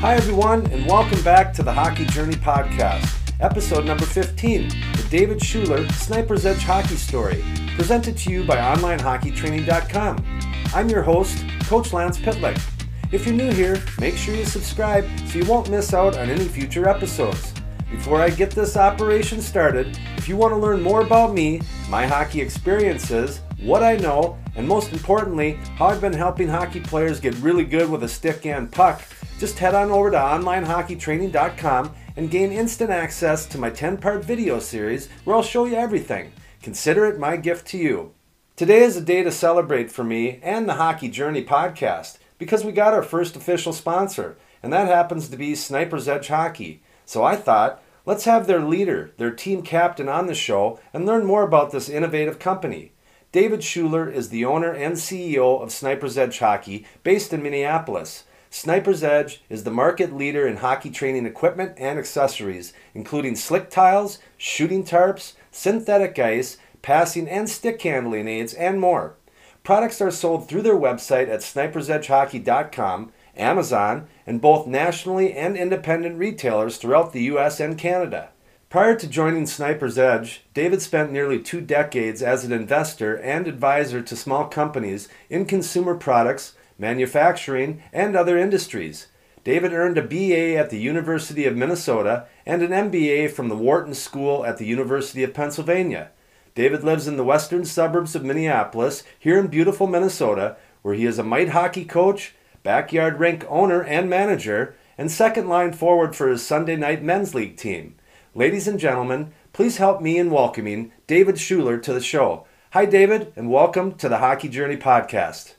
[0.00, 5.40] Hi, everyone, and welcome back to the Hockey Journey Podcast, episode number 15, the David
[5.40, 7.44] Shuler Sniper's Edge Hockey Story,
[7.74, 10.40] presented to you by OnlineHockeyTraining.com.
[10.72, 12.62] I'm your host, Coach Lance Pitlick.
[13.10, 16.44] If you're new here, make sure you subscribe so you won't miss out on any
[16.44, 17.52] future episodes.
[17.90, 22.06] Before I get this operation started, if you want to learn more about me, my
[22.06, 27.34] hockey experiences, what I know, and most importantly, how I've been helping hockey players get
[27.38, 29.02] really good with a stick and puck,
[29.38, 34.58] just head on over to onlinehockeytraining.com and gain instant access to my 10 part video
[34.58, 36.32] series where I'll show you everything.
[36.60, 38.12] Consider it my gift to you.
[38.56, 42.72] Today is a day to celebrate for me and the Hockey Journey podcast because we
[42.72, 46.82] got our first official sponsor, and that happens to be Sniper's Edge Hockey.
[47.04, 51.24] So I thought, let's have their leader, their team captain on the show and learn
[51.24, 52.90] more about this innovative company.
[53.30, 58.24] David Shuler is the owner and CEO of Sniper's Edge Hockey, based in Minneapolis.
[58.50, 64.18] Sniper's Edge is the market leader in hockey training equipment and accessories, including slick tiles,
[64.36, 69.14] shooting tarps, synthetic ice, passing and stick handling aids, and more.
[69.62, 76.76] Products are sold through their website at snipersedgehockey.com Amazon, and both nationally and independent retailers
[76.76, 78.30] throughout the US and Canada.
[78.68, 84.02] Prior to joining Sniper's Edge, David spent nearly two decades as an investor and advisor
[84.02, 89.08] to small companies in consumer products, manufacturing, and other industries.
[89.44, 93.94] David earned a BA at the University of Minnesota and an MBA from the Wharton
[93.94, 96.10] School at the University of Pennsylvania.
[96.54, 101.18] David lives in the western suburbs of Minneapolis, here in beautiful Minnesota, where he is
[101.18, 106.44] a mite hockey coach backyard rink owner and manager, and second line forward for his
[106.44, 107.94] Sunday night men's league team.
[108.34, 112.46] Ladies and gentlemen, please help me in welcoming David Shuler to the show.
[112.72, 115.54] Hi, David, and welcome to the Hockey Journey podcast.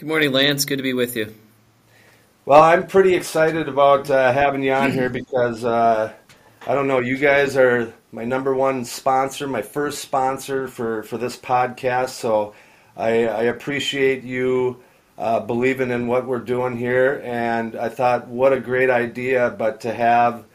[0.00, 0.64] Good morning, Lance.
[0.64, 1.34] Good to be with you.
[2.46, 6.10] Well, I'm pretty excited about uh, having you on here because uh,
[6.66, 11.18] I don't know, you guys are my number one sponsor, my first sponsor for, for
[11.18, 12.08] this podcast.
[12.12, 12.54] So
[12.96, 14.82] I, I appreciate you
[15.18, 17.20] uh, believing in what we're doing here.
[17.22, 20.46] And I thought, what a great idea, but to have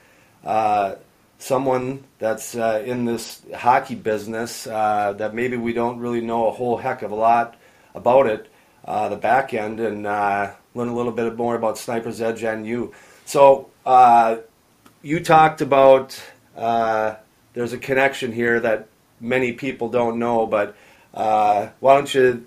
[0.43, 0.95] uh,
[1.37, 6.51] someone that's uh, in this hockey business uh, that maybe we don't really know a
[6.51, 7.57] whole heck of a lot
[7.93, 8.49] about it,
[8.85, 12.65] uh, the back end, and uh, learn a little bit more about Sniper's Edge and
[12.65, 12.93] you.
[13.25, 13.69] So
[15.01, 16.21] you talked about
[16.55, 18.87] there's a connection here that
[19.19, 20.75] many people don't know, but
[21.11, 22.45] why don't you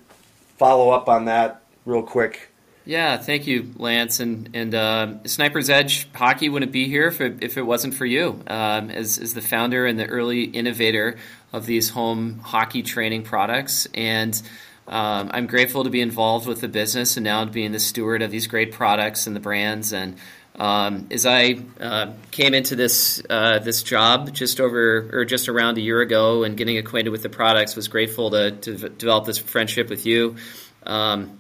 [0.57, 2.51] follow up on that real quick.
[2.89, 4.19] Yeah, thank you, Lance.
[4.19, 8.07] And and uh, Sniper's Edge Hockey wouldn't be here if it, if it wasn't for
[8.07, 11.19] you, um, as as the founder and the early innovator
[11.53, 13.87] of these home hockey training products.
[13.93, 14.41] And
[14.89, 18.31] um, I'm grateful to be involved with the business and now being the steward of
[18.31, 19.93] these great products and the brands.
[19.93, 20.17] And
[20.57, 25.79] um, as I uh, came into this uh, this job just over or just around
[25.79, 29.39] a year ago and getting acquainted with the products, was grateful to, to develop this
[29.39, 30.37] friendship with you.
[30.85, 31.39] Um,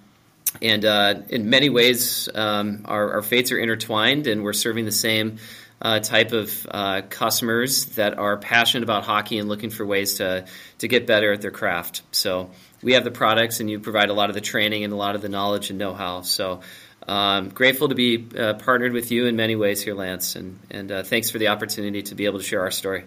[0.62, 4.92] and uh, in many ways, um, our, our, fates are intertwined, and we're serving the
[4.92, 5.38] same
[5.81, 10.47] uh, type of uh, customers that are passionate about hockey and looking for ways to
[10.78, 12.03] to get better at their craft.
[12.12, 12.50] So
[12.83, 15.15] we have the products, and you provide a lot of the training and a lot
[15.15, 16.22] of the knowledge and know-how.
[16.22, 16.61] So.
[17.06, 20.93] Um, grateful to be uh, partnered with you in many ways here, Lance, and and
[20.93, 23.05] uh, thanks for the opportunity to be able to share our story.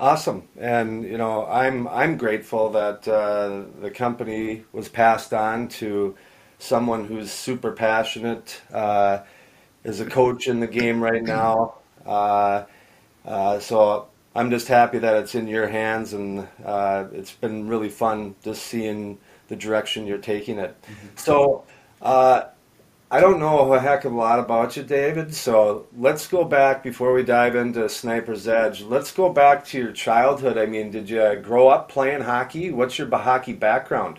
[0.00, 6.16] Awesome, and you know I'm I'm grateful that uh, the company was passed on to
[6.58, 9.20] someone who's super passionate, uh,
[9.84, 11.74] is a coach in the game right now.
[12.04, 12.64] Uh,
[13.24, 17.90] uh, so I'm just happy that it's in your hands, and uh, it's been really
[17.90, 20.80] fun just seeing the direction you're taking it.
[20.82, 21.08] Mm-hmm.
[21.16, 21.64] So
[22.00, 22.44] uh,
[23.10, 25.34] I don't know a heck of a lot about you, David.
[25.34, 28.80] So let's go back before we dive into Sniper's Edge.
[28.80, 30.56] Let's go back to your childhood.
[30.56, 32.70] I mean, did you grow up playing hockey?
[32.70, 34.18] What's your hockey background?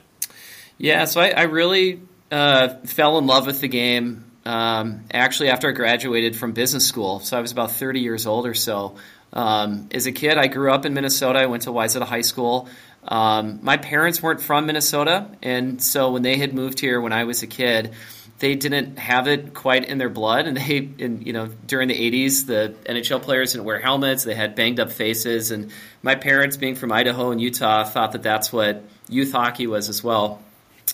[0.78, 2.02] Yeah, so I, I really
[2.32, 7.20] uh, fell in love with the game um, actually after I graduated from business school.
[7.20, 8.96] So I was about 30 years old or so.
[9.34, 11.40] Um, as a kid, I grew up in Minnesota.
[11.40, 12.70] I went to Wayzata High School.
[13.06, 17.26] Um, my parents weren't from Minnesota, and so when they had moved here when I
[17.26, 17.94] was a kid,
[18.40, 20.48] they didn't have it quite in their blood.
[20.48, 24.24] And they, in, you know, during the 80s, the NHL players didn't wear helmets.
[24.24, 25.52] They had banged up faces.
[25.52, 25.72] And
[26.02, 30.04] my parents, being from Idaho and Utah, thought that that's what youth hockey was as
[30.04, 30.42] well.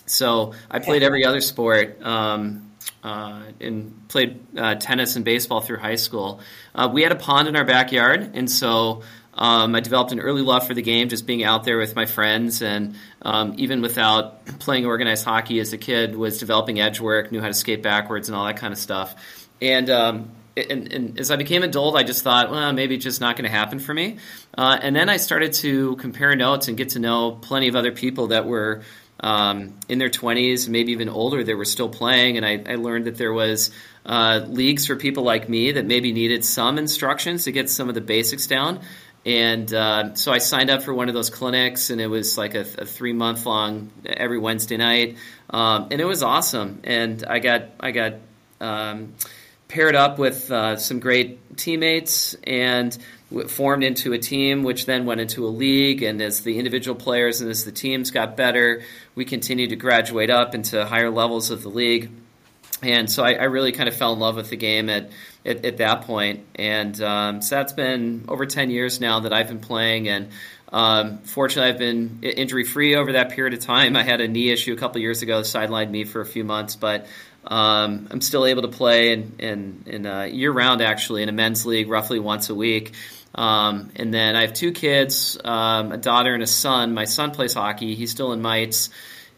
[0.06, 2.69] So I played every other sport um,
[3.04, 6.42] uh, and played uh, tennis and baseball through high school.
[6.76, 9.04] Uh, we had a pond in our backyard, and so
[9.34, 12.06] um, I developed an early love for the game, just being out there with my
[12.06, 17.32] friends, and um, even without playing organized hockey as a kid, was developing edge work,
[17.32, 19.16] knew how to skate backwards, and all that kind of stuff.
[19.62, 23.22] and um, and, and, as I became adult, I just thought, well, maybe it's just
[23.22, 24.18] not going to happen for me.
[24.58, 27.92] Uh, and then I started to compare notes and get to know plenty of other
[27.92, 28.82] people that were
[29.20, 32.38] um, in their 20s, maybe even older, they were still playing.
[32.38, 33.72] And I, I learned that there was
[34.06, 37.96] uh, leagues for people like me that maybe needed some instructions to get some of
[37.96, 38.82] the basics down.
[39.26, 42.56] And uh, so I signed up for one of those clinics, and it was like
[42.56, 45.18] a, a three month long every Wednesday night,
[45.50, 46.80] um, and it was awesome.
[46.86, 48.14] And I got I got
[48.62, 49.14] um,
[49.70, 52.98] paired up with uh, some great teammates and
[53.48, 56.02] formed into a team, which then went into a league.
[56.02, 58.82] And as the individual players and as the teams got better,
[59.16, 62.10] we continued to graduate up into higher levels of the league.
[62.82, 65.12] And so I, I really kind of fell in love with the game at,
[65.46, 66.46] at, at that point.
[66.56, 70.08] And um, so that's been over 10 years now that I've been playing.
[70.08, 70.30] And
[70.72, 73.96] um, fortunately, I've been injury free over that period of time.
[73.96, 76.76] I had a knee issue a couple years ago, sidelined me for a few months,
[76.76, 77.06] but
[77.50, 81.34] um, I'm still able to play in, in, in uh, year round actually in a
[81.34, 82.94] men's league roughly once a week.
[83.34, 86.94] Um, and then I have two kids, um, a daughter and a son.
[86.94, 87.96] My son plays hockey.
[87.96, 88.90] He's still in mites.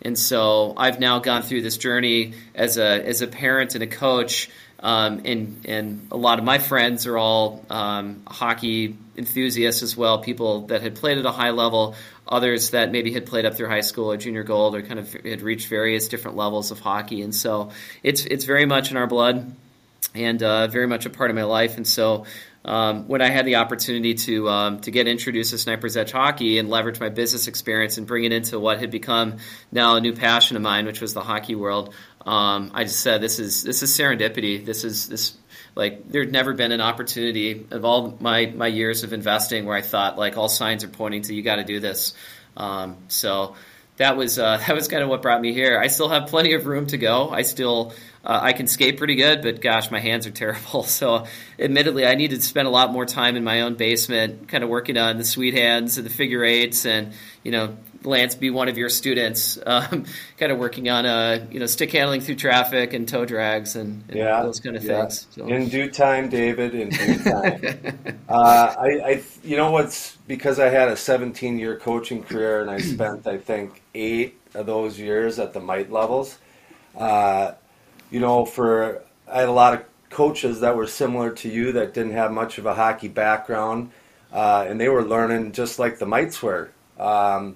[0.01, 3.87] And so I've now gone through this journey as a, as a parent and a
[3.87, 4.49] coach.
[4.81, 10.19] Um, and, and a lot of my friends are all um, hockey enthusiasts as well,
[10.19, 11.95] people that had played at a high level,
[12.27, 15.13] others that maybe had played up through high school or junior gold or kind of
[15.13, 17.21] had reached various different levels of hockey.
[17.21, 19.55] And so it's, it's very much in our blood
[20.15, 21.77] and uh, very much a part of my life.
[21.77, 22.25] And so
[22.63, 26.59] um, when I had the opportunity to um, to get introduced to Sniper's Edge hockey
[26.59, 29.37] and leverage my business experience and bring it into what had become
[29.71, 31.93] now a new passion of mine, which was the hockey world,
[32.25, 34.63] um, I just said this is this is serendipity.
[34.63, 35.37] This is this
[35.75, 39.81] like there'd never been an opportunity of all my my years of investing where I
[39.81, 42.13] thought like all signs are pointing to you got to do this.
[42.55, 43.55] Um, so
[44.01, 45.79] that was uh, that was kind of what brought me here.
[45.79, 47.29] I still have plenty of room to go.
[47.29, 47.93] I still
[48.23, 50.83] uh, I can skate pretty good, but gosh, my hands are terrible.
[50.83, 51.25] So,
[51.57, 54.69] admittedly, I needed to spend a lot more time in my own basement, kind of
[54.69, 57.13] working on the sweet hands and the figure eights, and
[57.43, 60.05] you know, Lance be one of your students, um,
[60.37, 64.03] kind of working on uh, you know stick handling through traffic and toe drags and,
[64.07, 65.01] and yeah, those kind of yeah.
[65.01, 65.27] things.
[65.31, 65.47] So.
[65.47, 66.73] In due time, David.
[66.73, 68.19] In due time.
[68.29, 72.69] uh, I, I, you know what's because I had a 17 year coaching career and
[72.69, 76.37] I spent I think eight of those years at the mite levels.
[76.97, 77.53] Uh,
[78.09, 81.93] you know, for I had a lot of coaches that were similar to you that
[81.93, 83.91] didn't have much of a hockey background,
[84.31, 86.69] uh, and they were learning just like the mites were.
[86.99, 87.55] Um,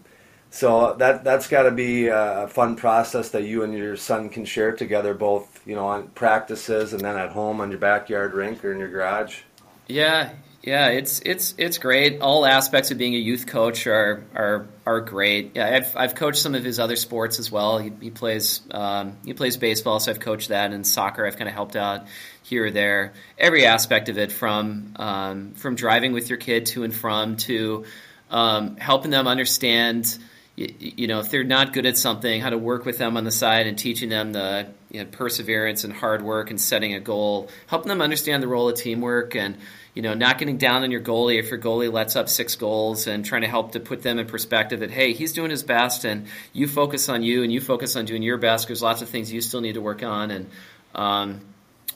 [0.56, 4.46] so that that's got to be a fun process that you and your son can
[4.46, 8.64] share together, both you know on practices and then at home on your backyard rink
[8.64, 9.42] or in your garage.
[9.88, 10.32] Yeah,
[10.62, 12.22] yeah, it's it's it's great.
[12.22, 15.52] All aspects of being a youth coach are are are great.
[15.56, 17.78] Yeah, I've I've coached some of his other sports as well.
[17.78, 21.50] He, he plays um, he plays baseball, so I've coached that, and soccer I've kind
[21.50, 22.08] of helped out
[22.44, 23.14] here or there.
[23.38, 27.84] Every aspect of it, from um, from driving with your kid to and from to
[28.32, 30.18] um, helping them understand
[30.56, 33.32] you, know, if they're not good at something, how to work with them on the
[33.32, 37.50] side and teaching them the you know, perseverance and hard work and setting a goal,
[37.68, 39.58] helping them understand the role of teamwork and,
[39.94, 43.06] you know, not getting down on your goalie if your goalie lets up six goals
[43.06, 46.06] and trying to help to put them in perspective that, hey, he's doing his best
[46.06, 48.68] and you focus on you and you focus on doing your best.
[48.68, 50.32] There's lots of things you still need to work on.
[50.32, 50.50] And,
[50.94, 51.42] um,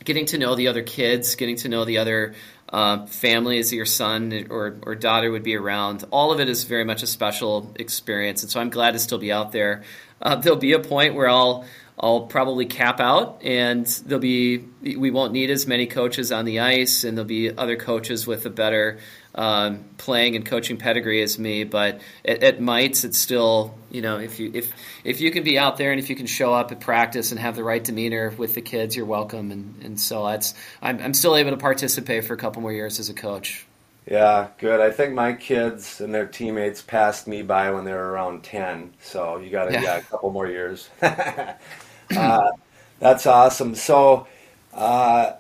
[0.03, 2.35] getting to know the other kids, getting to know the other
[2.71, 6.03] uh, families your son or, or daughter would be around.
[6.11, 9.17] All of it is very much a special experience, and so I'm glad to still
[9.17, 9.83] be out there.
[10.21, 11.65] Uh, there'll be a point where I'll
[12.01, 16.59] I'll probably cap out, and there'll be we won't need as many coaches on the
[16.59, 18.99] ice, and there'll be other coaches with a better
[19.35, 21.63] um, playing and coaching pedigree as me.
[21.63, 24.71] But at, at mites, it's still you know if you if
[25.03, 27.39] if you can be out there and if you can show up at practice and
[27.39, 29.51] have the right demeanor with the kids, you're welcome.
[29.51, 32.99] And and so that's I'm I'm still able to participate for a couple more years
[32.99, 33.65] as a coach.
[34.09, 34.79] Yeah, good.
[34.79, 38.93] I think my kids and their teammates passed me by when they were around ten.
[39.01, 39.81] So you got yeah.
[39.81, 40.89] yeah a couple more years.
[41.01, 42.51] uh,
[42.99, 43.75] that's awesome.
[43.75, 44.27] So.
[44.71, 45.33] Uh,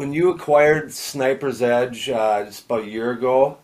[0.00, 3.58] when you acquired Sniper's Edge uh, just about a year ago,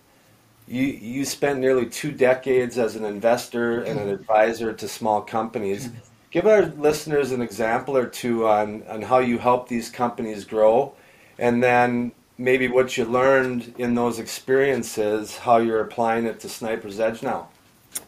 [0.69, 5.89] you you spent nearly two decades as an investor and an advisor to small companies.
[6.31, 10.93] Give our listeners an example or two on, on how you help these companies grow,
[11.39, 17.01] and then maybe what you learned in those experiences, how you're applying it to Sniper's
[17.01, 17.49] Edge now.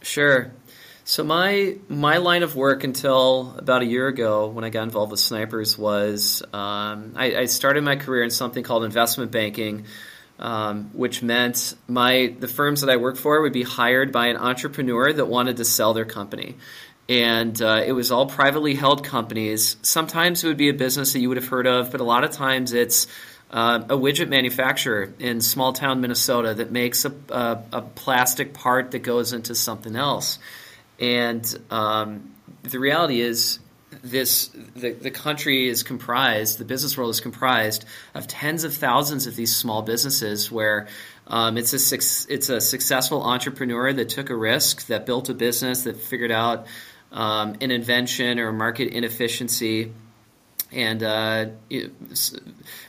[0.02, 0.52] Sure.
[1.09, 5.11] So my my line of work until about a year ago, when I got involved
[5.11, 9.87] with snipers, was um, I, I, started my career in something called investment banking,
[10.38, 14.37] um, which meant my the firms that I worked for would be hired by an
[14.37, 16.57] entrepreneur that wanted to sell their company,
[17.09, 19.79] and uh, it was all privately held companies.
[19.81, 22.23] Sometimes it would be a business that you would have heard of, but a lot
[22.23, 23.07] of times it's
[23.50, 28.91] uh, a widget manufacturer in small town Minnesota that makes a, a, a plastic part
[28.91, 30.38] that goes into something else.
[30.99, 33.61] And um, the reality is,
[34.02, 39.26] this the, the country is comprised, the business world is comprised of tens of thousands
[39.26, 40.88] of these small businesses where
[41.26, 45.83] um, it's a it's a successful entrepreneur that took a risk, that built a business,
[45.83, 46.67] that figured out
[47.12, 49.93] um, an invention or market inefficiency,
[50.73, 51.47] and uh,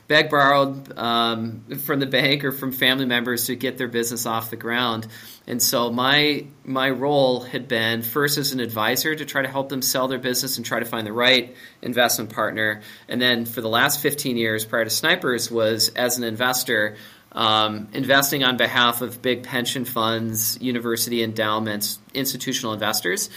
[0.08, 4.50] begged, borrowed um, from the bank or from family members to get their business off
[4.50, 5.06] the ground.
[5.50, 9.68] And so my my role had been first as an advisor to try to help
[9.68, 12.82] them sell their business and try to find the right investment partner.
[13.08, 16.96] And then for the last 15 years prior to Snipers was as an investor.
[17.32, 23.30] Um, investing on behalf of big pension funds, university endowments, institutional investors,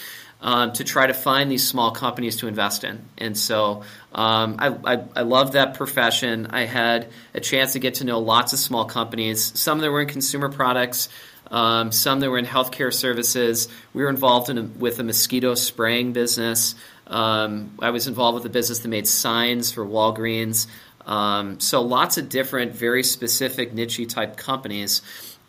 [0.44, 3.02] um, to try to find these small companies to invest in.
[3.18, 3.84] And so
[4.14, 6.48] um, I, I, I love that profession.
[6.48, 10.02] I had a chance to get to know lots of small companies, some that were
[10.02, 11.10] in consumer products.
[11.52, 13.68] Um, some that were in healthcare services.
[13.94, 16.74] We were involved in a, with a mosquito spraying business.
[17.06, 20.66] Um, I was involved with a business that made signs for Walgreens.
[21.06, 25.04] Um, so lots of different, very specific, niche type companies,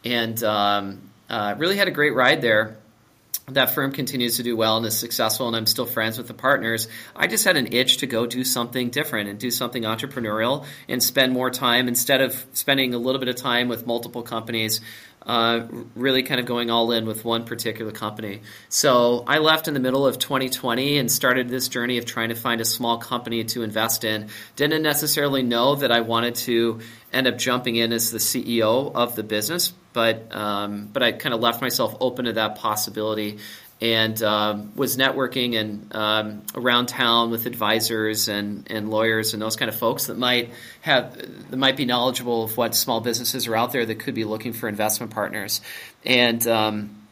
[0.04, 2.76] and um, uh, really had a great ride there
[3.48, 6.34] that firm continues to do well and is successful and I'm still friends with the
[6.34, 6.88] partners.
[7.14, 11.02] I just had an itch to go do something different and do something entrepreneurial and
[11.02, 14.80] spend more time instead of spending a little bit of time with multiple companies.
[15.26, 18.42] Uh, really kind of going all in with one particular company.
[18.68, 22.34] So I left in the middle of 2020 and started this journey of trying to
[22.34, 24.28] find a small company to invest in.
[24.56, 29.16] Didn't necessarily know that I wanted to end up jumping in as the CEO of
[29.16, 33.38] the business, but um, but I kind of left myself open to that possibility
[33.80, 39.56] and um, was networking and um, around town with advisors and, and lawyers and those
[39.56, 41.16] kind of folks that might have
[41.50, 44.52] that might be knowledgeable of what small businesses are out there that could be looking
[44.52, 45.60] for investment partners
[46.04, 47.04] and um,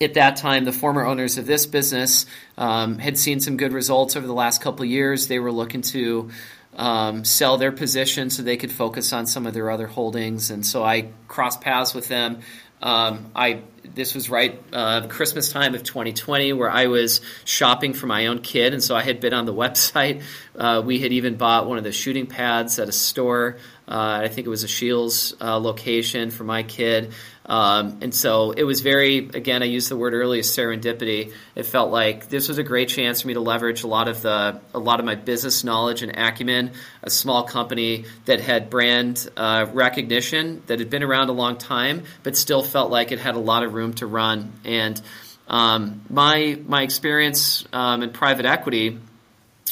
[0.00, 2.26] at that time, the former owners of this business
[2.58, 5.28] um, had seen some good results over the last couple years.
[5.28, 6.30] They were looking to
[6.76, 10.50] um, sell their position so they could focus on some of their other holdings.
[10.50, 12.40] And so I crossed paths with them.
[12.82, 13.62] Um, I
[13.94, 18.40] this was right uh, Christmas time of 2020, where I was shopping for my own
[18.40, 20.22] kid, and so I had been on the website.
[20.56, 23.58] Uh, we had even bought one of the shooting pads at a store.
[23.88, 27.12] Uh, I think it was a Scheels uh, location for my kid.
[27.48, 31.32] Um, and so it was very, again, I used the word earlier, serendipity.
[31.54, 34.20] It felt like this was a great chance for me to leverage a lot of
[34.22, 36.72] the, a lot of my business knowledge and acumen.
[37.04, 42.02] A small company that had brand uh, recognition, that had been around a long time,
[42.24, 44.52] but still felt like it had a lot of room to run.
[44.64, 45.00] And
[45.46, 48.98] um, my my experience um, in private equity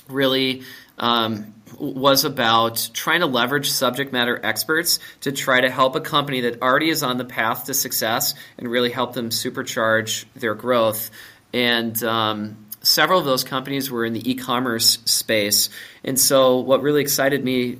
[0.08, 0.62] really
[0.98, 6.42] um, was about trying to leverage subject matter experts to try to help a company
[6.42, 11.10] that already is on the path to success and really help them supercharge their growth.
[11.52, 15.70] And um, several of those companies were in the e-commerce space.
[16.04, 17.78] And so what really excited me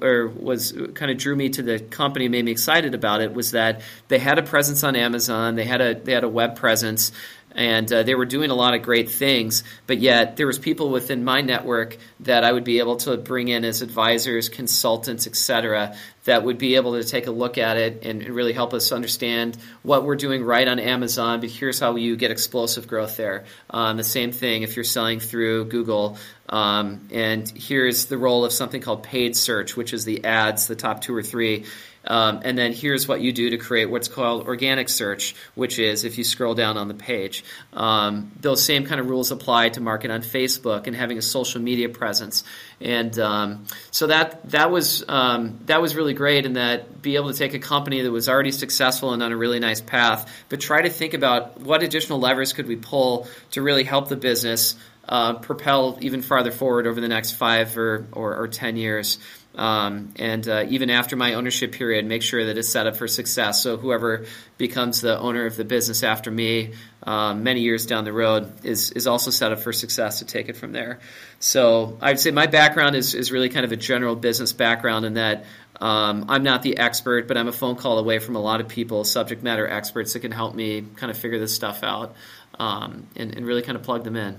[0.00, 3.52] or was kind of drew me to the company made me excited about it was
[3.52, 7.12] that they had a presence on Amazon, they had a they had a web presence
[7.52, 10.90] and uh, they were doing a lot of great things but yet there was people
[10.90, 15.96] within my network that i would be able to bring in as advisors consultants etc
[16.24, 19.56] that would be able to take a look at it and really help us understand
[19.82, 23.44] what we're doing right on amazon but here's how you get explosive growth there.
[23.70, 26.18] Um, the same thing if you're selling through google
[26.50, 30.76] um, and here's the role of something called paid search which is the ads the
[30.76, 31.64] top two or three
[32.08, 36.04] um, and then here's what you do to create what's called organic search, which is
[36.04, 37.44] if you scroll down on the page.
[37.72, 41.60] Um, those same kind of rules apply to market on Facebook and having a social
[41.60, 42.44] media presence.
[42.80, 47.30] And um, so that that was um, that was really great in that be able
[47.30, 50.60] to take a company that was already successful and on a really nice path, but
[50.60, 54.76] try to think about what additional levers could we pull to really help the business
[55.08, 59.18] uh, propel even farther forward over the next five or, or, or ten years.
[59.58, 63.08] Um, and uh, even after my ownership period, make sure that it's set up for
[63.08, 63.60] success.
[63.60, 64.24] So whoever
[64.56, 68.92] becomes the owner of the business after me, um, many years down the road, is
[68.92, 71.00] is also set up for success to take it from there.
[71.40, 75.14] So I'd say my background is is really kind of a general business background in
[75.14, 75.44] that.
[75.80, 78.68] Um, I'm not the expert, but I'm a phone call away from a lot of
[78.68, 82.16] people, subject matter experts that can help me kind of figure this stuff out
[82.58, 84.36] um, and, and really kind of plug them in.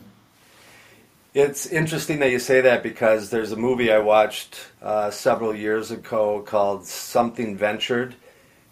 [1.33, 5.91] It's interesting that you say that because there's a movie I watched uh, several years
[5.91, 8.15] ago called Something Ventured,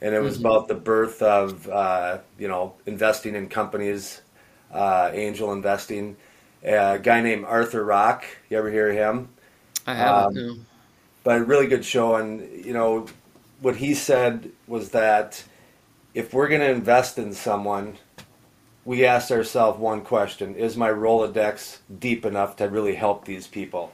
[0.01, 0.47] and it was mm-hmm.
[0.47, 4.21] about the birth of uh, you know investing in companies,
[4.73, 6.17] uh, angel investing,
[6.63, 8.25] a guy named Arthur Rock.
[8.49, 9.29] You ever hear him?
[9.85, 10.49] I haven't.
[10.49, 10.65] Um.
[11.23, 13.05] But a really good show, and you know
[13.61, 15.43] what he said was that
[16.15, 17.97] if we're going to invest in someone,
[18.87, 23.91] we asked ourselves one question: Is my Rolodex deep enough to really help these people?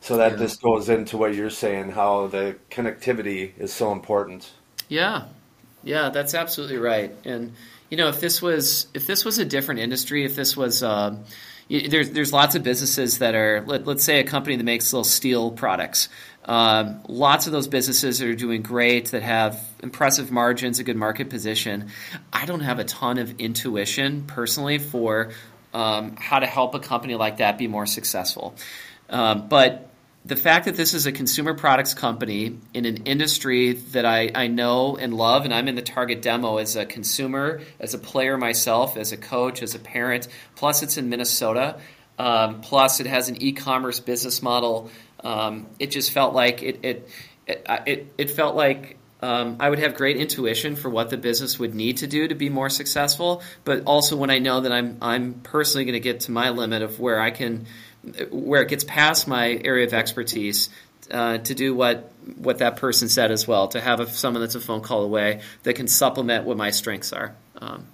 [0.00, 0.38] So that yeah.
[0.38, 4.50] just goes into what you're saying, how the connectivity is so important.
[4.88, 5.24] Yeah,
[5.84, 7.14] yeah, that's absolutely right.
[7.26, 7.52] And
[7.90, 11.16] you know, if this was if this was a different industry, if this was uh,
[11.68, 15.04] there's there's lots of businesses that are let, us say a company that makes little
[15.04, 16.08] steel products.
[16.44, 21.30] Um, lots of those businesses are doing great that have impressive margins, a good market
[21.30, 21.90] position.
[22.32, 25.32] I don't have a ton of intuition personally for
[25.74, 28.54] um, how to help a company like that be more successful.
[29.08, 29.90] Um, but
[30.24, 34.46] the fact that this is a consumer products company in an industry that I, I
[34.48, 38.36] know and love, and I'm in the target demo as a consumer, as a player
[38.36, 41.80] myself, as a coach, as a parent, plus it's in Minnesota,
[42.18, 44.90] um, plus it has an e commerce business model.
[45.22, 47.08] Um, it just felt like it, it,
[47.46, 51.58] it, it, it felt like um, I would have great intuition for what the business
[51.58, 54.96] would need to do to be more successful, but also when I know that I'm
[55.02, 57.66] I'm personally going to get to my limit of where I can
[58.30, 60.70] where it gets past my area of expertise
[61.10, 64.54] uh, to do what what that person said as well, to have a, someone that's
[64.54, 67.34] a phone call away that can supplement what my strengths are.
[67.60, 67.86] Um,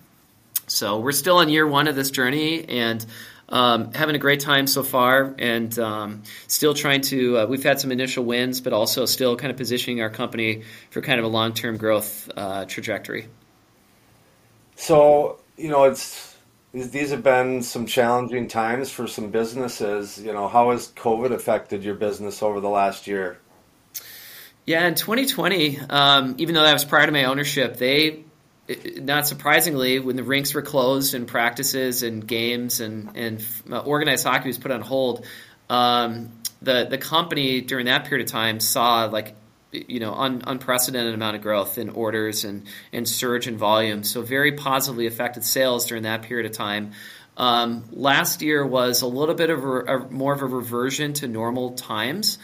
[0.69, 3.05] so we're still on year one of this journey and
[3.49, 7.39] um, having a great time so far, and um, still trying to.
[7.39, 11.01] Uh, we've had some initial wins, but also still kind of positioning our company for
[11.01, 13.29] kind of a long term growth uh, trajectory.
[14.75, 16.37] So you know it's
[16.73, 20.21] these have been some challenging times for some businesses.
[20.21, 23.39] You know, how has COVID affected your business over the last year?
[24.67, 28.25] Yeah, in 2020, um, even though that was prior to my ownership, they,
[28.97, 34.27] not surprisingly, when the rinks were closed and practices and games and, and uh, organized
[34.27, 35.25] hockey was put on hold,
[35.71, 36.31] um,
[36.63, 39.35] the the company during that period of time saw like
[39.73, 44.03] you know un, unprecedented amount of growth in orders and and surge in volume.
[44.05, 46.93] So very positively affected sales during that period of time.
[47.37, 51.29] Um, last year was a little bit of a, a, more of a reversion to
[51.29, 52.39] normal times,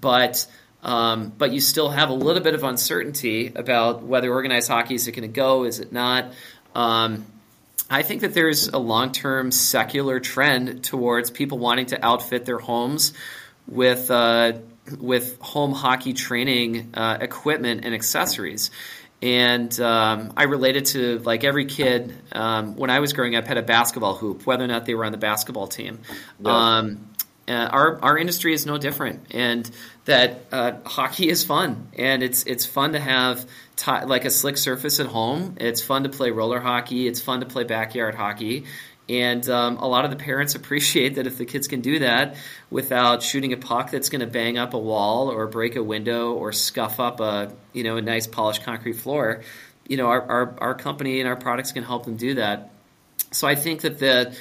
[0.00, 0.46] but
[0.86, 5.08] um, but you still have a little bit of uncertainty about whether organized hockey is
[5.08, 6.32] it going to go, is it not.
[6.76, 7.26] Um,
[7.90, 12.60] I think that there's a long term secular trend towards people wanting to outfit their
[12.60, 13.14] homes
[13.66, 14.52] with uh,
[14.96, 18.70] with home hockey training uh, equipment and accessories.
[19.20, 23.58] And um, I related to like every kid um, when I was growing up had
[23.58, 25.98] a basketball hoop, whether or not they were on the basketball team.
[26.38, 26.76] Yeah.
[26.76, 27.08] Um,
[27.48, 29.70] uh, our our industry is no different, and
[30.04, 34.56] that uh, hockey is fun, and it's it's fun to have t- like a slick
[34.56, 35.56] surface at home.
[35.60, 37.06] It's fun to play roller hockey.
[37.06, 38.64] It's fun to play backyard hockey,
[39.08, 42.36] and um, a lot of the parents appreciate that if the kids can do that
[42.68, 46.32] without shooting a puck that's going to bang up a wall or break a window
[46.32, 49.42] or scuff up a you know a nice polished concrete floor,
[49.86, 52.70] you know our our, our company and our products can help them do that.
[53.30, 54.36] So I think that the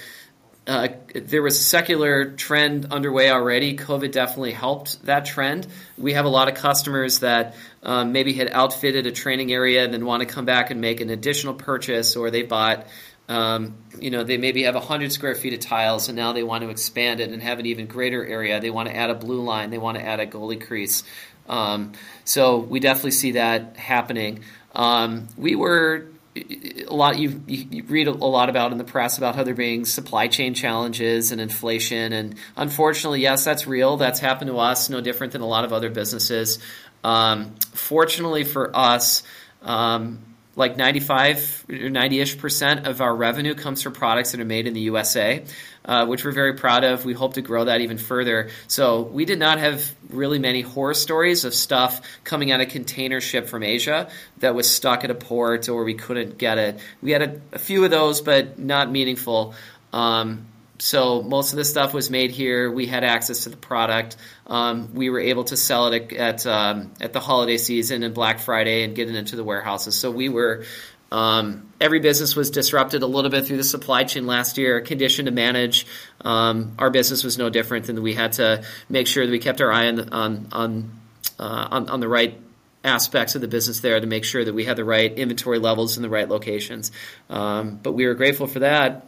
[0.67, 3.77] uh, there was a secular trend underway already.
[3.77, 5.67] COVID definitely helped that trend.
[5.97, 9.93] We have a lot of customers that um, maybe had outfitted a training area and
[9.93, 12.87] then want to come back and make an additional purchase, or they bought
[13.27, 16.63] um, you know, they maybe have 100 square feet of tiles and now they want
[16.63, 18.59] to expand it and have an even greater area.
[18.59, 21.03] They want to add a blue line, they want to add a goalie crease.
[21.47, 24.43] Um, so we definitely see that happening.
[24.73, 29.35] Um, we were a lot you, you, read a lot about in the press about
[29.35, 32.11] how there being supply chain challenges and inflation.
[32.11, 33.97] And unfortunately yes that's real.
[33.97, 36.59] That's happened to us no different than a lot of other businesses.
[37.03, 39.23] Um, fortunately for us
[39.61, 40.19] um,
[40.55, 44.73] like 95 or 90ish percent of our revenue comes from products that are made in
[44.73, 45.43] the USA,
[45.83, 47.05] uh, which we're very proud of.
[47.05, 48.49] We hope to grow that even further.
[48.67, 53.19] So we did not have really many horror stories of stuff coming out of container
[53.19, 56.79] ship from Asia that was stuck at a port or we couldn't get it.
[57.01, 59.55] We had a, a few of those, but not meaningful.
[59.91, 60.45] Um,
[60.79, 62.69] so most of the stuff was made here.
[62.71, 64.17] We had access to the product.
[64.47, 68.39] Um, we were able to sell it at um, at the holiday season and Black
[68.39, 69.95] Friday and get it into the warehouses.
[69.95, 70.65] So we were
[71.11, 74.81] um, every business was disrupted a little bit through the supply chain last year.
[74.81, 75.85] Condition to manage.
[76.21, 79.61] Um, our business was no different than we had to make sure that we kept
[79.61, 80.91] our eye on on on,
[81.39, 82.37] uh, on, on the right
[82.83, 85.97] aspects of the business there to make sure that we had the right inventory levels
[85.97, 86.91] in the right locations.
[87.29, 89.07] Um, but we were grateful for that.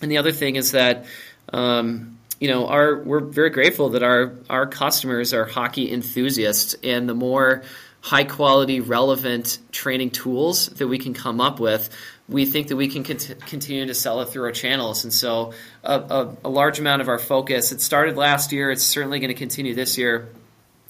[0.00, 1.06] And the other thing is that
[1.52, 7.08] um, you know our we're very grateful that our our customers are hockey enthusiasts, and
[7.08, 7.62] the more
[8.06, 11.90] high quality, relevant training tools that we can come up with,
[12.28, 15.02] we think that we can cont- continue to sell it through our channels.
[15.02, 18.84] And so, a, a, a, large amount of our focus, it started last year, it's
[18.84, 20.28] certainly going to continue this year,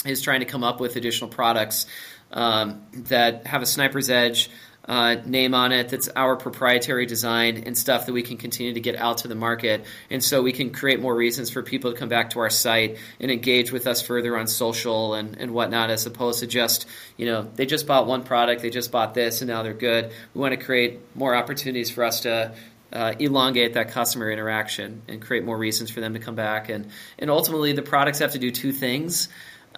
[0.04, 1.86] is trying to come up with additional products
[2.32, 4.50] um, that have a sniper's edge
[4.88, 8.80] uh, name on it that's our proprietary design and stuff that we can continue to
[8.80, 9.84] get out to the market.
[10.10, 12.98] And so we can create more reasons for people to come back to our site
[13.20, 17.26] and engage with us further on social and, and whatnot, as opposed to just, you
[17.26, 20.12] know, they just bought one product, they just bought this, and now they're good.
[20.34, 22.54] We want to create more opportunities for us to
[22.92, 26.68] uh, elongate that customer interaction and create more reasons for them to come back.
[26.68, 29.28] And, and ultimately, the products have to do two things.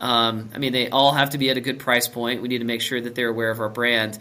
[0.00, 2.42] Um, I mean, they all have to be at a good price point.
[2.42, 4.18] We need to make sure that they're aware of our brand.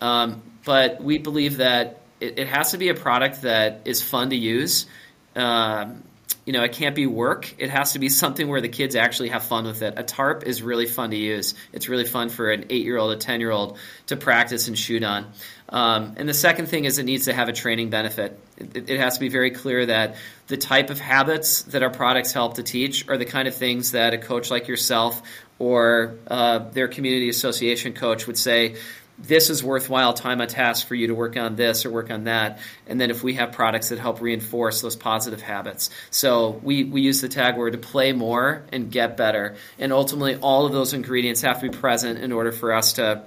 [0.00, 4.30] Um, but we believe that it, it, has to be a product that is fun
[4.30, 4.86] to use.
[5.34, 6.02] Um,
[6.44, 7.54] you know, it can't be work.
[7.58, 9.94] It has to be something where the kids actually have fun with it.
[9.98, 11.54] A tarp is really fun to use.
[11.74, 14.78] It's really fun for an eight year old, a 10 year old to practice and
[14.78, 15.30] shoot on.
[15.68, 18.38] Um, and the second thing is it needs to have a training benefit.
[18.56, 22.32] It, it, has to be very clear that the type of habits that our products
[22.32, 25.20] help to teach are the kind of things that a coach like yourself
[25.58, 28.76] or uh, their community association coach would say,
[29.18, 32.24] this is worthwhile time on task for you to work on this or work on
[32.24, 32.60] that.
[32.86, 35.90] And then if we have products that help reinforce those positive habits.
[36.10, 39.56] So we, we use the tag word to play more and get better.
[39.78, 43.24] And ultimately, all of those ingredients have to be present in order for us to,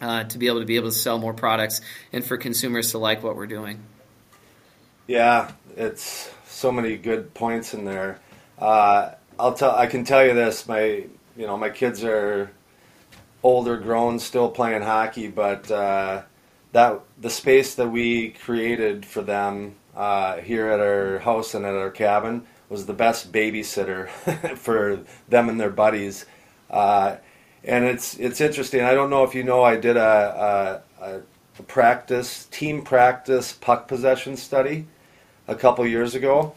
[0.00, 2.98] uh, to be able to be able to sell more products and for consumers to
[2.98, 3.82] like what we're doing.
[5.06, 8.20] Yeah, it's so many good points in there.
[8.58, 9.74] Uh, I'll tell.
[9.74, 10.68] I can tell you this.
[10.68, 11.04] My,
[11.36, 12.50] you know, my kids are
[13.42, 16.22] older grown, still playing hockey, but uh,
[16.72, 21.74] that the space that we created for them uh, here at our house and at
[21.74, 24.08] our cabin was the best babysitter
[24.56, 26.26] for them and their buddies.
[26.70, 27.16] Uh,
[27.64, 28.82] and it's it's interesting.
[28.82, 29.62] I don't know if you know.
[29.62, 31.20] I did a, a,
[31.58, 34.86] a practice team practice puck possession study
[35.46, 36.54] a couple years ago,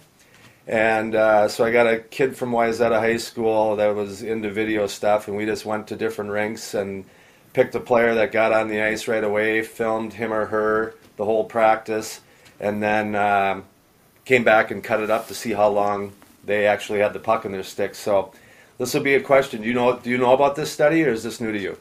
[0.68, 4.88] and uh, so I got a kid from Wayzata High School that was into video
[4.88, 7.06] stuff, and we just went to different rinks and
[7.52, 11.26] picked a player that got on the ice right away, filmed him or her the
[11.26, 12.22] whole practice,
[12.60, 13.66] and then um,
[14.26, 16.14] came back and cut it up to see how long
[16.46, 17.94] they actually had the puck in their stick.
[17.94, 18.32] So
[18.78, 19.62] this will be a question.
[19.62, 21.78] Do you know do you know about this study, or is this new to you?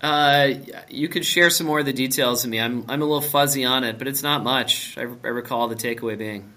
[0.00, 0.54] Uh,
[0.88, 2.60] you could share some more of the details with me.
[2.60, 4.96] I'm I'm a little fuzzy on it, but it's not much.
[4.96, 6.52] I, I recall the takeaway being.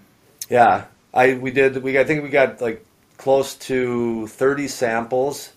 [0.48, 2.84] Yeah, I we did we I think we got like
[3.16, 5.52] close to 30 samples.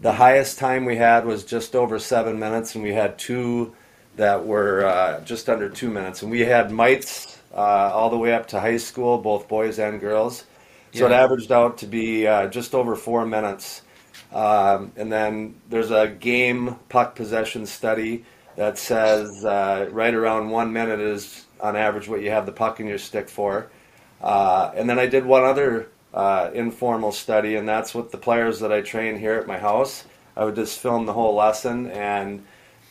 [0.00, 3.74] The highest time we had was just over seven minutes, and we had two
[4.16, 6.22] that were uh, just under two minutes.
[6.22, 10.00] And we had mites uh, all the way up to high school, both boys and
[10.00, 10.44] girls.
[10.92, 11.14] So yeah.
[11.14, 13.82] it averaged out to be uh, just over four minutes.
[14.32, 18.24] Um, and then there's a game puck possession study
[18.56, 22.80] that says uh, right around one minute is on average what you have the puck
[22.80, 23.70] in your stick for.
[24.22, 28.60] Uh, and then I did one other uh, informal study, and that's with the players
[28.60, 30.04] that I train here at my house.
[30.36, 32.44] I would just film the whole lesson, and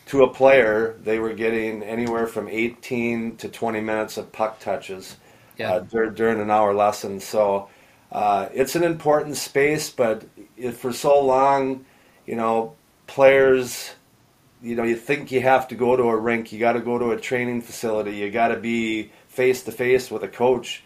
[0.06, 5.16] to a player, they were getting anywhere from 18 to 20 minutes of puck touches
[5.56, 5.72] yeah.
[5.72, 7.20] uh, dur- during an hour lesson.
[7.20, 7.68] So
[8.10, 10.24] uh, it's an important space, but
[10.74, 11.84] for so long,
[12.26, 12.74] you know,
[13.06, 13.92] players,
[14.62, 16.98] you know, you think you have to go to a rink, you got to go
[16.98, 20.82] to a training facility, you got to be face to face with a coach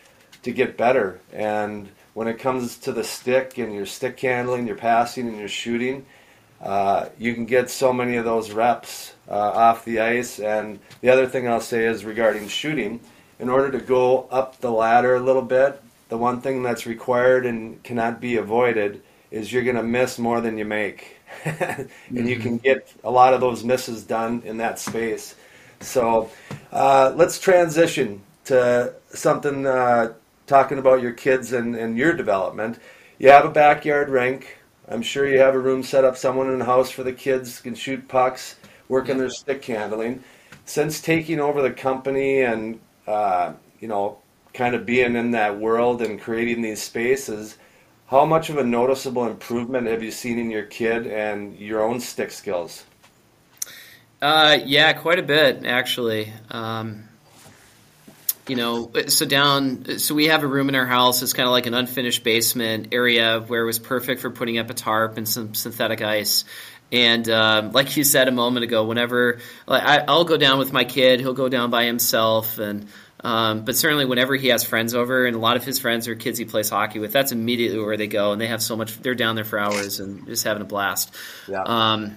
[0.47, 1.21] to get better.
[1.33, 5.49] And when it comes to the stick and your stick handling, your passing, and your
[5.49, 6.07] shooting,
[6.63, 10.39] uh, you can get so many of those reps uh, off the ice.
[10.39, 13.01] And the other thing I'll say is regarding shooting,
[13.41, 17.45] in order to go up the ladder a little bit, the one thing that's required
[17.45, 21.17] and cannot be avoided is you're going to miss more than you make.
[21.45, 22.27] and mm-hmm.
[22.27, 25.35] you can get a lot of those misses done in that space.
[25.81, 26.31] So
[26.73, 30.15] uh, let's transition to something uh,
[30.47, 32.79] talking about your kids and, and your development.
[33.19, 34.59] You have a backyard rink.
[34.89, 36.17] I'm sure you have a room set up.
[36.17, 38.57] Someone in the house for the kids can shoot pucks,
[38.89, 40.23] work on their stick handling.
[40.65, 44.19] Since taking over the company and uh, you know,
[44.55, 47.57] kind of being in that world and creating these spaces,
[48.07, 52.01] how much of a noticeable improvement have you seen in your kid and your own
[52.01, 52.85] stick skills?
[54.23, 56.33] Uh, yeah, quite a bit actually.
[56.51, 57.06] Um,
[58.49, 61.23] you know, so down, so we have a room in our house.
[61.23, 64.71] It's kind of like an unfinished basement area where it was perfect for putting up
[64.71, 66.45] a tarp and some synthetic ice.
[66.93, 70.73] And um, like you said a moment ago, whenever like, I, I'll go down with
[70.73, 72.87] my kid, he'll go down by himself, and
[73.21, 76.15] um, but certainly whenever he has friends over, and a lot of his friends are
[76.15, 78.97] kids he plays hockey with, that's immediately where they go, and they have so much.
[79.01, 81.13] They're down there for hours and just having a blast.
[81.49, 81.63] Yeah.
[81.63, 82.17] Um,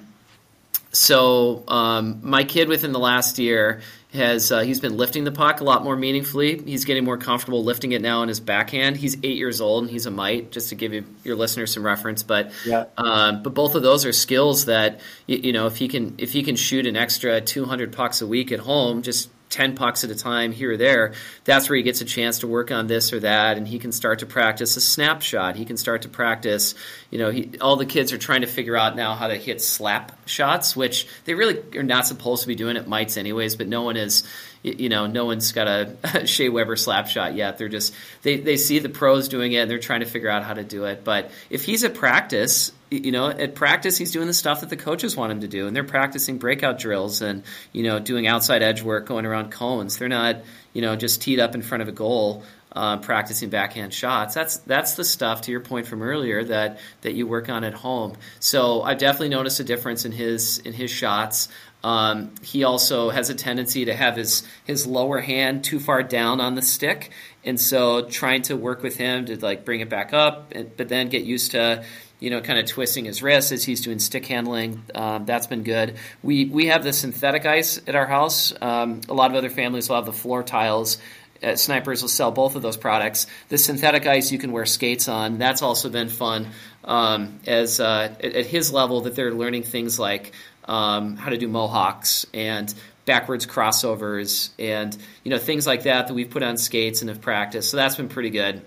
[0.92, 3.82] so um, my kid within the last year
[4.14, 6.58] has uh, he's been lifting the puck a lot more meaningfully.
[6.58, 8.98] He's getting more comfortable lifting it now in his backhand.
[8.98, 11.86] He's eight years old and he's a mite, just to give you your listeners some
[11.86, 12.24] reference.
[12.24, 12.86] But yeah.
[12.98, 16.32] um, but both of those are skills that you, you know if he can if
[16.32, 20.12] he can shoot an extra 200 pucks a week at home, just 10 pucks at
[20.12, 23.12] a time here or there, that's where he gets a chance to work on this
[23.12, 25.56] or that, and he can start to practice a snapshot.
[25.56, 26.76] He can start to practice,
[27.10, 29.62] you know, he, all the kids are trying to figure out now how to hit
[29.62, 33.68] slap shots, which they really are not supposed to be doing at mites anyways, but
[33.68, 34.24] no one is,
[34.62, 37.58] you know, no one's got a Shea Weber slap shot yet.
[37.58, 40.44] They're just, they, they see the pros doing it and they're trying to figure out
[40.44, 41.04] how to do it.
[41.04, 44.78] But if he's at practice, you know, at practice, he's doing the stuff that the
[44.78, 48.64] coaches want him to do, and they're practicing breakout drills and you know doing outside
[48.64, 49.98] edge work, going around cones.
[49.98, 50.38] They're not
[50.74, 54.36] you know just teed up in front of a goal, uh, practicing backhand shots.
[54.36, 57.74] That's that's the stuff to your point from earlier that that you work on at
[57.74, 58.16] home.
[58.40, 61.50] So I've definitely noticed a difference in his in his shots.
[61.82, 66.42] Um, he also has a tendency to have his his lower hand too far down
[66.42, 67.12] on the stick,
[67.44, 71.10] and so trying to work with him to like bring it back up, but then
[71.10, 71.84] get used to
[72.20, 74.84] you know, kind of twisting his wrist as he's doing stick handling.
[74.94, 75.96] Um, that's been good.
[76.22, 78.54] We we have the synthetic ice at our house.
[78.62, 80.98] Um, a lot of other families will have the floor tiles.
[81.42, 83.28] Uh, snipers will sell both of those products.
[83.48, 85.38] The synthetic ice you can wear skates on.
[85.38, 86.48] That's also been fun.
[86.84, 90.34] Um, as uh, at, at, his level, that they're learning things like
[90.66, 92.74] um, how to do mohawks and
[93.06, 97.22] backwards crossovers and you know things like that that we've put on skates and have
[97.22, 97.72] practiced.
[97.72, 98.62] So that's been pretty good.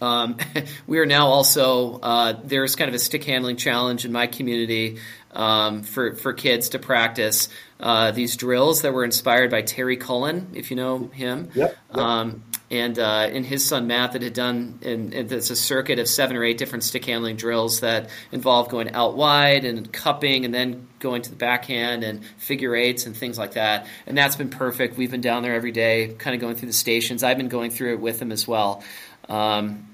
[0.00, 0.36] Um,
[0.86, 4.98] we are now also uh, there's kind of a stick handling challenge in my community
[5.32, 7.48] um, for for kids to practice
[7.80, 11.50] uh, these drills that were inspired by Terry Cullen, if you know him.
[11.54, 11.76] Yep.
[11.94, 11.96] yep.
[11.96, 15.98] Um, and uh, and his son Matt that had done and, and it's a circuit
[15.98, 20.44] of seven or eight different stick handling drills that involve going out wide and cupping
[20.44, 23.86] and then going to the backhand and figure eights and things like that.
[24.06, 24.98] And that's been perfect.
[24.98, 27.22] We've been down there every day, kind of going through the stations.
[27.22, 28.82] I've been going through it with him as well.
[29.28, 29.86] Um,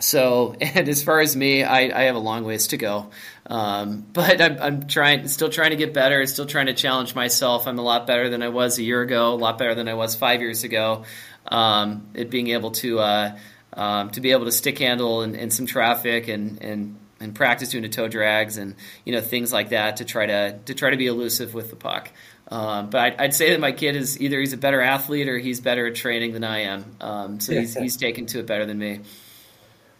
[0.00, 3.10] so, and as far as me, I, I have a long ways to go.
[3.46, 7.66] Um, but I'm, I'm, trying, still trying to get better, still trying to challenge myself.
[7.66, 9.94] I'm a lot better than I was a year ago, a lot better than I
[9.94, 11.04] was five years ago.
[11.46, 13.38] Um, it being able to uh,
[13.72, 17.70] um, to be able to stick handle and, in some traffic and, and and practice
[17.70, 20.90] doing the toe drags and you know things like that to try to to try
[20.90, 22.10] to be elusive with the puck.
[22.48, 25.38] Um, but I'd, I'd, say that my kid is either he's a better athlete or
[25.38, 26.96] he's better at training than I am.
[27.00, 29.00] Um, so he's he's taken to it better than me.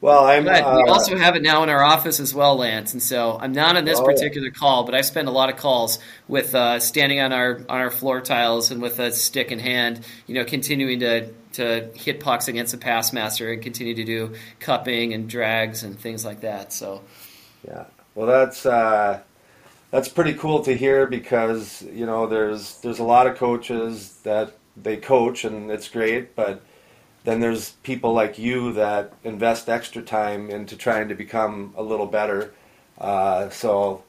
[0.01, 0.45] Well, I'm.
[0.45, 2.93] But uh, we also have it now in our office as well, Lance.
[2.93, 4.55] And so I'm not on this oh, particular yeah.
[4.55, 7.91] call, but I spend a lot of calls with uh, standing on our on our
[7.91, 12.49] floor tiles and with a stick in hand, you know, continuing to to hit pucks
[12.49, 16.73] against the pass master and continue to do cupping and drags and things like that.
[16.73, 17.03] So.
[17.67, 17.85] Yeah.
[18.15, 18.65] Well, that's.
[18.65, 19.21] Uh,
[19.91, 24.53] that's pretty cool to hear because you know there's there's a lot of coaches that
[24.77, 26.63] they coach and it's great, but
[27.25, 32.07] then there's people like you that invest extra time into trying to become a little
[32.07, 32.53] better.
[32.99, 34.03] Uh, so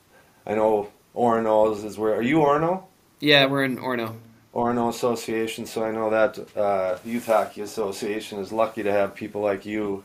[0.46, 2.16] I know Orono is where.
[2.16, 2.84] Are you Orono?
[3.20, 4.16] Yeah, we're in Orono.
[4.54, 5.66] Orono Association.
[5.66, 10.04] So I know that uh, Youth Hockey Association is lucky to have people like you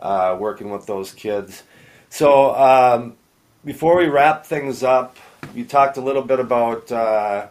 [0.00, 1.62] uh, working with those kids.
[2.08, 3.16] So um,
[3.64, 5.16] before we wrap things up,
[5.54, 7.48] you talked a little bit about uh,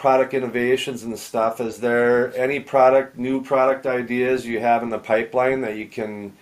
[0.00, 1.60] product innovations and stuff.
[1.60, 6.32] Is there any product, new product ideas you have in the pipeline that you can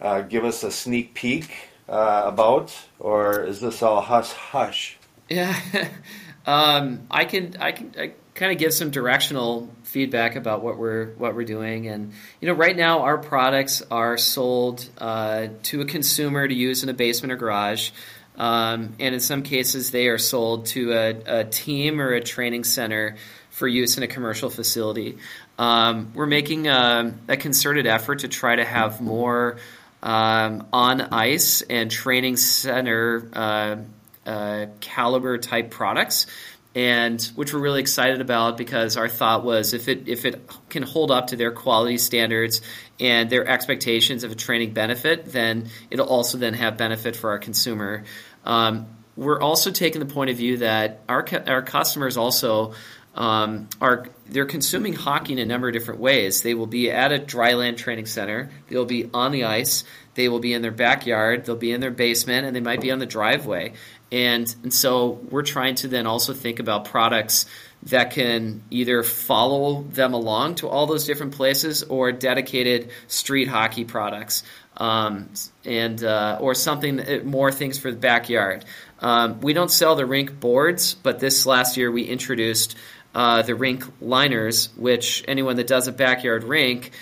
[0.00, 1.52] uh, give us a sneak peek
[1.88, 4.98] uh, about, or is this all hush hush?
[5.28, 5.58] Yeah,
[6.46, 11.06] um, I can I can I kind of give some directional feedback about what we're
[11.14, 15.86] what we're doing, and you know, right now our products are sold uh, to a
[15.86, 17.90] consumer to use in a basement or garage.
[18.36, 22.64] Um, and in some cases, they are sold to a, a, team or a training
[22.64, 23.16] center
[23.50, 25.18] for use in a commercial facility.
[25.58, 29.58] Um, we're making a, a, concerted effort to try to have more
[30.02, 33.76] um, on ice and training center uh,
[34.24, 36.26] uh, caliber type products
[36.74, 40.82] and which we're really excited about because our thought was if it if it can
[40.82, 42.62] hold up to their quality standards
[42.98, 47.38] and their expectations of a training benefit, then it'll also then have benefit for our
[47.38, 48.04] consumer.
[48.44, 52.72] Um, we're also taking the point of view that our our customers also
[53.14, 56.42] um, are they're consuming hockey in a number of different ways.
[56.42, 58.50] They will be at a dryland training center.
[58.68, 59.84] They'll be on the ice.
[60.14, 61.44] They will be in their backyard.
[61.44, 63.74] They'll be in their basement, and they might be on the driveway.
[64.12, 67.46] And, and so we're trying to then also think about products
[67.84, 73.84] that can either follow them along to all those different places or dedicated street hockey
[73.84, 74.44] products
[74.76, 75.30] um,
[75.64, 78.64] and uh, or something uh, more things for the backyard.
[79.00, 82.76] Um, we don't sell the rink boards, but this last year we introduced
[83.14, 86.92] uh, the rink liners, which anyone that does a backyard rink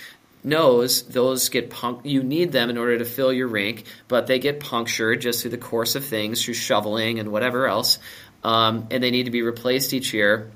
[0.42, 4.38] knows those get punk- you need them in order to fill your rink, but they
[4.38, 7.98] get punctured just through the course of things, through shoveling and whatever else,
[8.42, 10.50] um, and they need to be replaced each year.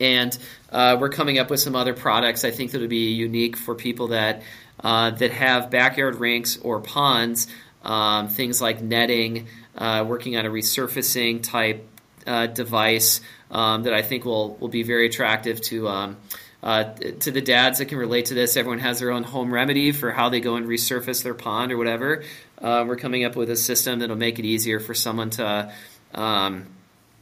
[0.00, 0.36] And
[0.70, 3.74] uh, we're coming up with some other products I think that would be unique for
[3.74, 4.42] people that
[4.80, 7.48] uh, that have backyard rinks or ponds,
[7.82, 11.84] um, things like netting, uh, working on a resurfacing type
[12.26, 16.16] uh, device um, that I think will will be very attractive to.
[16.60, 16.84] Uh,
[17.20, 20.10] to the dads that can relate to this, everyone has their own home remedy for
[20.10, 22.24] how they go and resurface their pond or whatever.
[22.60, 25.72] Uh, we're coming up with a system that'll make it easier for someone to
[26.14, 26.66] um,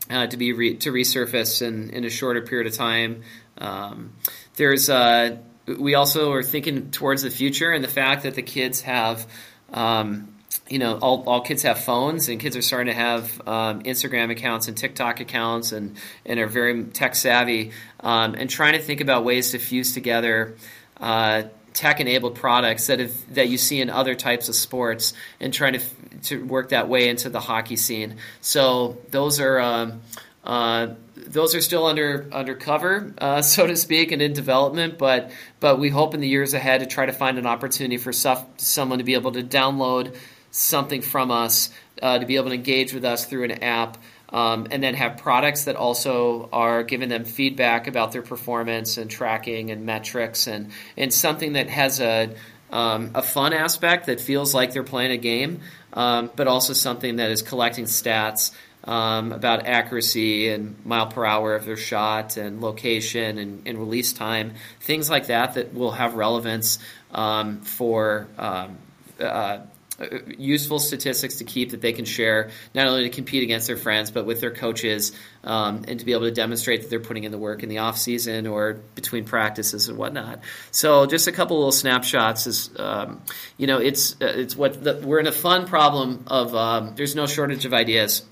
[0.09, 3.23] uh, to be re- to resurface in, in a shorter period of time.
[3.59, 4.15] Um,
[4.57, 8.81] there's uh, we also are thinking towards the future and the fact that the kids
[8.83, 9.27] have.
[9.73, 10.36] Um,
[10.69, 14.31] you know, all, all kids have phones, and kids are starting to have um, Instagram
[14.31, 19.01] accounts and TikTok accounts, and and are very tech savvy, um, and trying to think
[19.01, 20.57] about ways to fuse together
[21.01, 25.53] uh, tech enabled products that have, that you see in other types of sports, and
[25.53, 25.81] trying to
[26.23, 28.17] to work that way into the hockey scene.
[28.41, 29.61] So those are.
[29.61, 30.01] Um,
[30.43, 34.97] uh, those are still under undercover, uh, so to speak, and in development.
[34.97, 38.13] But but we hope in the years ahead to try to find an opportunity for
[38.13, 40.17] someone to be able to download
[40.57, 41.71] something from us,
[42.03, 43.99] uh, to be able to engage with us through an app,
[44.31, 49.11] um, and then have products that also are giving them feedback about their performance and
[49.11, 52.35] tracking and metrics, and and something that has a
[52.71, 55.61] um, a fun aspect that feels like they're playing a game,
[55.93, 58.51] um, but also something that is collecting stats
[58.85, 64.13] um, about accuracy and mile per hour of their shot and location and, and release
[64.13, 66.79] time, things like that that will have relevance
[67.13, 68.79] um, for um,
[69.21, 69.59] uh,
[70.39, 74.11] useful statistics to keep that they can share, not only to compete against their friends,
[74.11, 75.13] but with their coaches,
[75.45, 77.79] um, and to be able to demonstrate that they're putting in the work in the
[77.79, 80.41] off season or between practices and whatnot.
[80.71, 83.23] So, just a couple little snapshots is, um,
[83.57, 86.55] you know, it's uh, it's what the, we're in a fun problem of.
[86.55, 88.23] Um, there's no shortage of ideas.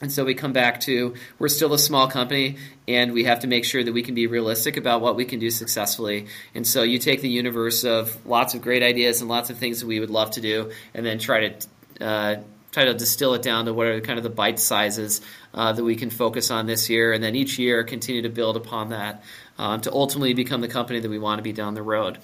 [0.00, 2.56] And so we come back to we're still a small company
[2.88, 5.38] and we have to make sure that we can be realistic about what we can
[5.38, 6.26] do successfully.
[6.54, 9.80] And so you take the universe of lots of great ideas and lots of things
[9.80, 11.66] that we would love to do and then try to
[12.00, 12.36] uh,
[12.72, 15.20] try to distill it down to what are kind of the bite sizes
[15.52, 18.56] uh, that we can focus on this year and then each year continue to build
[18.56, 19.22] upon that
[19.58, 22.18] um, to ultimately become the company that we want to be down the road.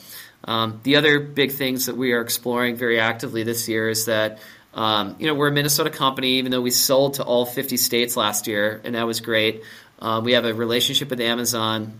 [0.44, 4.38] Um, the other big things that we are exploring very actively this year is that
[4.76, 8.14] um, you know, we're a Minnesota company, even though we sold to all 50 states
[8.14, 9.62] last year, and that was great.
[9.98, 11.98] Um, we have a relationship with Amazon.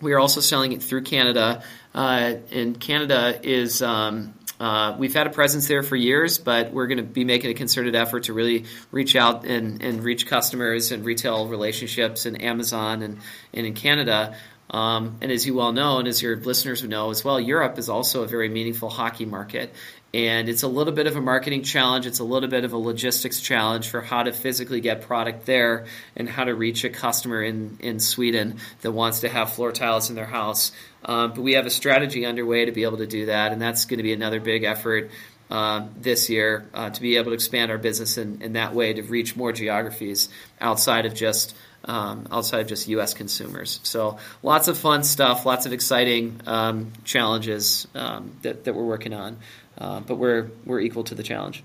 [0.00, 1.62] We are also selling it through Canada,
[1.94, 3.80] uh, and Canada is.
[3.80, 7.48] Um, uh, we've had a presence there for years, but we're going to be making
[7.48, 12.34] a concerted effort to really reach out and, and reach customers and retail relationships in
[12.34, 13.18] Amazon and,
[13.54, 14.36] and in Canada.
[14.68, 17.78] Um, and as you well know, and as your listeners would know as well, Europe
[17.78, 19.72] is also a very meaningful hockey market
[20.14, 22.76] and it's a little bit of a marketing challenge it's a little bit of a
[22.76, 27.42] logistics challenge for how to physically get product there and how to reach a customer
[27.42, 30.72] in, in sweden that wants to have floor tiles in their house
[31.04, 33.84] um, but we have a strategy underway to be able to do that and that's
[33.84, 35.10] going to be another big effort
[35.50, 38.92] uh, this year uh, to be able to expand our business in, in that way
[38.92, 40.28] to reach more geographies
[40.60, 43.14] outside of just um, outside of just U.S.
[43.14, 43.80] consumers.
[43.82, 49.14] So lots of fun stuff, lots of exciting um, challenges um, that, that we're working
[49.14, 49.38] on.
[49.78, 51.62] Uh, but we're we're equal to the challenge.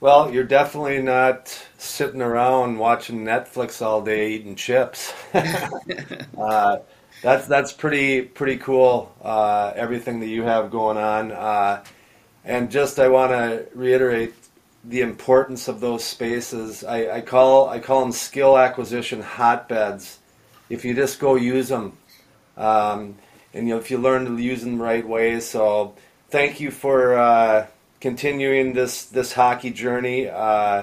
[0.00, 5.12] Well, you're definitely not sitting around watching Netflix all day eating chips.
[5.34, 6.78] uh,
[7.22, 9.14] that's that's pretty pretty cool.
[9.22, 11.84] Uh, everything that you have going on, uh,
[12.44, 14.34] and just I want to reiterate
[14.84, 16.84] the importance of those spaces.
[16.84, 20.18] I, I call I call them skill acquisition hotbeds.
[20.68, 21.96] If you just go use them,
[22.56, 23.16] um,
[23.54, 25.94] and you know, if you learn to use them the right way, so
[26.34, 27.64] thank you for uh,
[28.00, 30.28] continuing this this hockey journey.
[30.28, 30.82] Uh,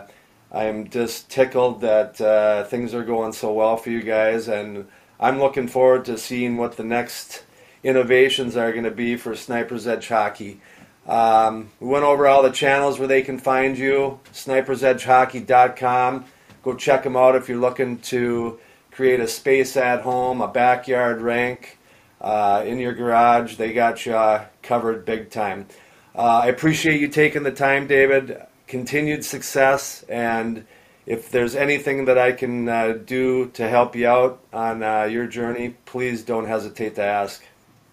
[0.50, 4.88] I'm just tickled that uh, things are going so well for you guys, and
[5.20, 7.44] I'm looking forward to seeing what the next
[7.84, 10.62] innovations are going to be for Sniper's Edge Hockey.
[11.06, 14.22] Um, we went over all the channels where they can find you.
[14.32, 16.26] SnipersEdgeHockey.com.
[16.64, 18.58] Go check them out if you're looking to
[18.90, 21.78] create a space at home, a backyard rink
[22.22, 23.56] uh, in your garage.
[23.56, 25.68] They got you uh, covered big time.
[26.16, 28.42] Uh, I appreciate you taking the time, David.
[28.68, 30.66] Continued success, and
[31.06, 35.28] if there's anything that I can uh, do to help you out on uh, your
[35.28, 37.44] journey, please don't hesitate to ask.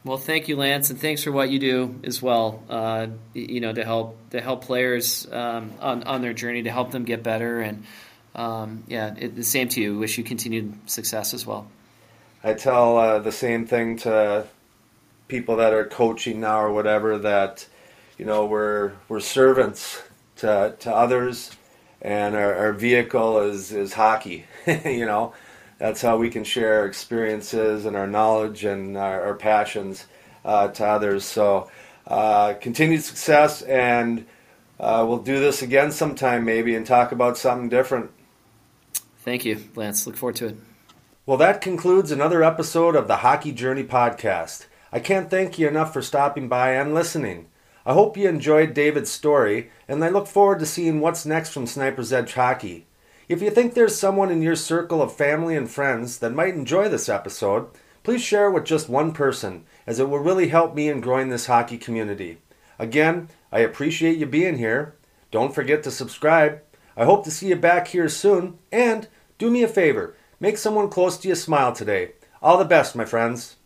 [0.05, 2.63] Well, thank you, Lance, and thanks for what you do as well.
[2.69, 6.93] Uh, you know, to help to help players um, on on their journey to help
[6.93, 7.85] them get better, and
[8.35, 9.99] um, yeah, it, the same to you.
[9.99, 11.69] Wish you continued success as well.
[12.43, 14.47] I tell uh, the same thing to
[15.27, 17.67] people that are coaching now or whatever that
[18.17, 20.03] you know we're we're servants
[20.37, 21.51] to to others,
[22.01, 24.47] and our, our vehicle is is hockey.
[24.67, 25.35] you know
[25.79, 30.07] that's how we can share our experiences and our knowledge and our, our passions
[30.45, 31.25] uh, to others.
[31.25, 31.71] So,
[32.07, 34.27] uh, continued success, and
[34.81, 38.11] uh, we'll do this again sometime maybe and talk about something different.
[39.25, 40.07] Thank you, Lance.
[40.07, 40.57] Look forward to it.
[41.29, 44.65] Well, that concludes another episode of the Hockey Journey podcast.
[44.91, 47.49] I can't thank you enough for stopping by and listening.
[47.85, 51.67] I hope you enjoyed David's story, and I look forward to seeing what's next from
[51.67, 52.87] Sniper's Edge Hockey.
[53.29, 56.89] If you think there's someone in your circle of family and friends that might enjoy
[56.89, 57.67] this episode,
[58.05, 61.45] please share with just one person, as it will really help me in growing this
[61.45, 62.39] hockey community.
[62.79, 64.95] Again, I appreciate you being here.
[65.31, 66.63] Don't forget to subscribe.
[66.97, 70.89] I hope to see you back here soon, and do me a favor make someone
[70.89, 72.13] close to you smile today.
[72.41, 73.58] All the best, my friends.